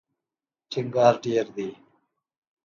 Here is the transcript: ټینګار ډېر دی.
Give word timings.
ټینګار 0.69 1.13
ډېر 1.23 1.45
دی. 1.55 1.69